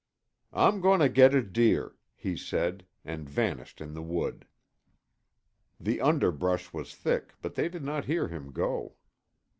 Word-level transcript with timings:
"I'm 0.51 0.81
going 0.81 0.99
to 1.01 1.09
get 1.09 1.35
a 1.35 1.43
deer," 1.43 1.95
he 2.15 2.35
said 2.35 2.87
and 3.05 3.29
vanished 3.29 3.79
in 3.81 3.93
the 3.93 4.01
wood. 4.01 4.47
The 5.79 6.01
underbrush 6.01 6.73
was 6.73 6.95
thick, 6.95 7.35
but 7.39 7.53
they 7.53 7.69
did 7.69 7.83
not 7.83 8.05
hear 8.05 8.27
him 8.27 8.51
go. 8.51 8.95